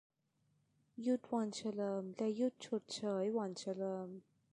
[1.01, 4.07] หยุดวันเฉลิม และ หยุดชดเชยวันเฉลิม